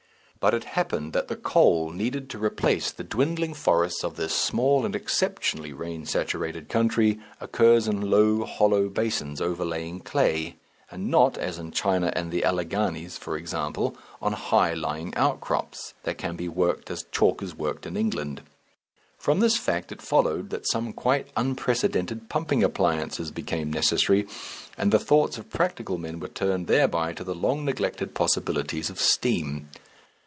[0.39, 4.87] But it happened that the coal needed to replace the dwindling forests of this small
[4.87, 10.55] and exceptionally rain saturated country occurs in low hollow basins overlying clay,
[10.89, 16.17] and not, as in China and the Alleghanies for example, on high lying outcrops, that
[16.17, 18.41] can be worked as chalk is worked in England.
[19.19, 24.25] From this fact it followed that some quite unprecedented pumping appliances became necessary,
[24.75, 28.99] and the thoughts of practical men were turned thereby to the long neglected possibilities of
[28.99, 29.69] steam.